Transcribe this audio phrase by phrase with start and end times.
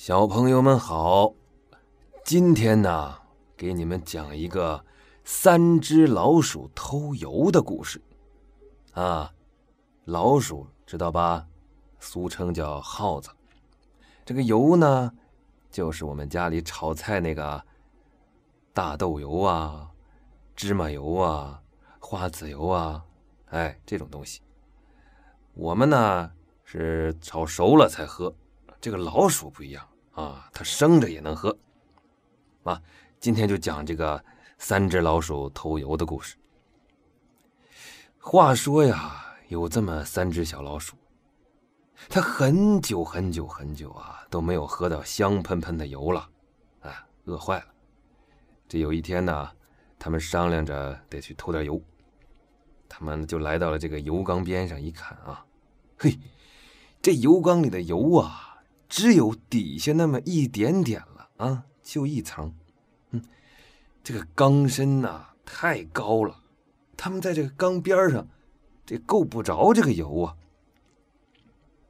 [0.00, 1.34] 小朋友们好，
[2.24, 3.18] 今天呢，
[3.56, 4.84] 给你们讲一个
[5.24, 8.00] 三只老鼠偷油的故事。
[8.92, 9.34] 啊，
[10.04, 11.48] 老鼠知道吧？
[11.98, 13.28] 俗称叫耗子。
[14.24, 15.10] 这个油呢，
[15.68, 17.60] 就是我们家里炒菜那个
[18.72, 19.90] 大豆油啊、
[20.54, 21.60] 芝麻油啊、
[21.98, 23.04] 花籽油啊，
[23.46, 24.42] 哎，这种东西。
[25.54, 26.30] 我们呢
[26.62, 28.32] 是炒熟了才喝。
[28.80, 31.56] 这个老鼠不一样啊，它生着也能喝。
[32.64, 32.80] 啊，
[33.18, 34.22] 今天就讲这个
[34.58, 36.36] 三只老鼠偷油的故事。
[38.18, 40.96] 话说呀，有这么三只小老鼠，
[42.08, 46.28] 它很久很久很久啊都没有喝到香喷喷的油了，
[46.80, 47.66] 啊，饿坏了。
[48.68, 49.50] 这有一天呢，
[49.98, 51.80] 他们商量着得去偷点油，
[52.88, 55.44] 他们就来到了这个油缸边上，一看啊，
[55.98, 56.18] 嘿，
[57.00, 58.44] 这油缸里的油啊！
[58.88, 62.54] 只有底下那么一点点了啊，就一层。
[63.10, 63.22] 嗯，
[64.02, 66.42] 这个缸身呐太高了，
[66.96, 68.26] 他们在这个缸边上，
[68.86, 70.36] 这够不着这个油啊。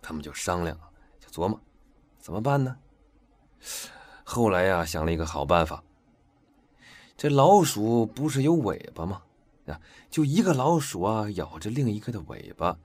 [0.00, 0.78] 他们就商量，
[1.18, 1.60] 就琢磨
[2.18, 2.76] 怎么办呢？
[4.24, 5.82] 后来呀，想了一个好办法。
[7.16, 9.22] 这老鼠不是有尾巴吗？
[9.66, 9.80] 啊，
[10.10, 12.78] 就一个老鼠啊，咬着另一个的尾巴。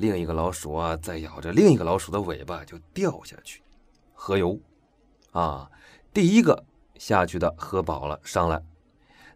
[0.00, 3.62] 另一个老鼠啊，再咬着另一个老鼠的尾巴就掉下去，
[4.14, 4.58] 喝油，
[5.32, 5.70] 啊，
[6.14, 6.64] 第一个
[6.96, 8.62] 下去的喝饱了上来，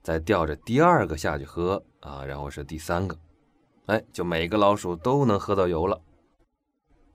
[0.03, 3.15] 再吊着第二个下去喝啊，然后是第三个，
[3.85, 6.01] 哎，就每个老鼠都能喝到油了。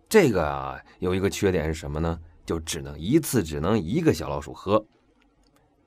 [0.07, 2.19] 这个啊，有一个缺点是什么呢？
[2.45, 4.85] 就只能一次只能一个小老鼠喝，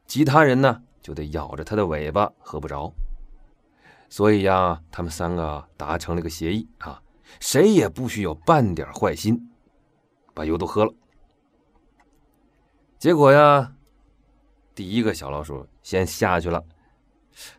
[0.08, 2.92] 其他人呢就得咬着它的尾巴喝不着。
[4.08, 7.00] 所以呀，他们三个达成了个协议啊。
[7.40, 9.50] 谁也不许有半点坏心，
[10.34, 10.94] 把油都喝了。
[12.98, 13.74] 结果呀，
[14.74, 16.64] 第一个小老鼠先下去了。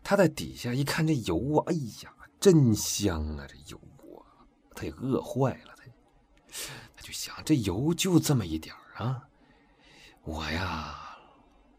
[0.02, 3.46] 他在底下一看这油啊，哎呀，真香啊！
[3.46, 3.78] 这油
[4.18, 5.74] 啊，他也饿坏了。
[5.76, 5.84] 他，
[6.96, 9.22] 他就想，这油就这么一点啊，
[10.22, 11.18] 我呀，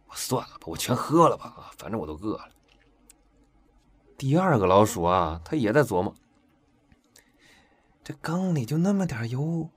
[0.08, 2.50] 我算了吧，我全喝了吧，反正我都饿了。
[4.18, 6.14] 第二个老鼠啊，他也在琢磨。
[8.06, 9.68] 这缸里就那么点油，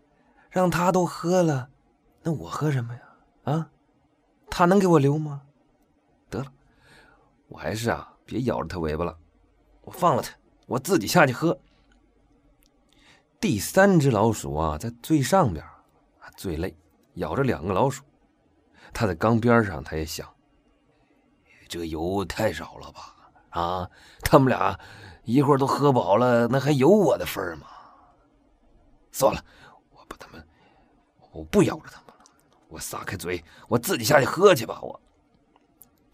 [0.50, 1.70] 让他都喝了，
[2.22, 3.00] 那我喝什么呀？
[3.44, 3.70] 啊，
[4.50, 5.40] 他能给我留吗？
[6.28, 6.52] 得了，
[7.46, 9.16] 我还是啊，别咬着他尾巴了，
[9.80, 10.30] 我放了他，
[10.66, 11.58] 我自己下去喝。
[13.40, 15.64] 第三只老鼠啊，在最上边，
[16.36, 16.76] 最累，
[17.14, 18.04] 咬着两个老鼠。
[18.92, 20.28] 他在缸边上，他也想，
[21.66, 23.16] 这油太少了吧？
[23.58, 23.90] 啊，
[24.20, 24.78] 他们俩
[25.24, 27.66] 一会儿都喝饱了，那还有我的份吗？
[29.10, 29.44] 算了，
[29.90, 30.44] 我把他们，
[31.32, 32.24] 我不咬着他们了。
[32.68, 34.80] 我撒开嘴，我自己下去喝去吧。
[34.82, 35.00] 我，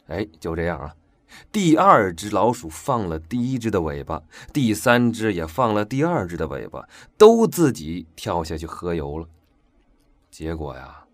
[0.07, 0.95] 哎，就这样啊。
[1.51, 4.23] 第二只老鼠放了第一只的尾巴，
[4.53, 6.89] 第三只也放了第二只的尾巴，
[7.19, 9.27] 都自己跳下去喝油了。
[10.31, 11.05] 结果呀，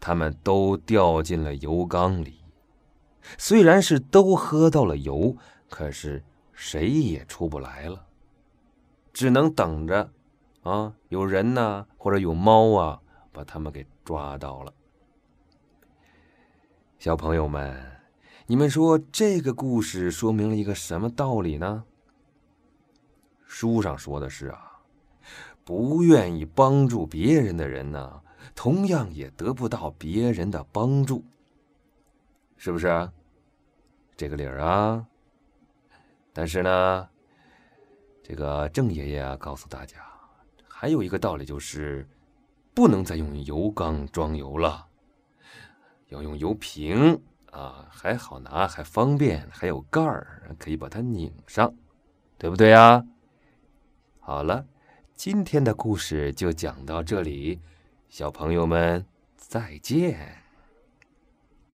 [0.00, 2.40] 他们都掉进了油缸里。
[3.38, 5.36] 虽然是都喝到了油，
[5.70, 8.04] 可是谁也出不来了，
[9.12, 10.10] 只能等着。
[10.62, 13.00] 啊，有人呢，或者有猫啊，
[13.32, 14.72] 把他们给抓到了。
[16.98, 18.00] 小朋友们，
[18.46, 21.84] 你们说这个故事说明了一个什么道理呢？
[23.44, 24.80] 书上说的是啊，
[25.64, 28.22] 不愿意帮助别人的人呢，
[28.54, 31.24] 同样也得不到别人的帮助，
[32.56, 33.10] 是不是？
[34.16, 35.04] 这个理儿啊。
[36.32, 37.08] 但是呢，
[38.22, 39.96] 这个郑爷爷啊，告诉大家。
[40.82, 42.04] 还有一个道理就是，
[42.74, 44.84] 不能再用油缸装油了，
[46.08, 47.22] 要用油瓶
[47.52, 51.72] 啊，还好拿，还方便，还有盖儿，可以把它拧上，
[52.36, 53.06] 对不对呀？
[54.18, 54.66] 好了，
[55.14, 57.60] 今天的故事就讲到这里，
[58.08, 59.06] 小朋友们
[59.36, 60.41] 再见。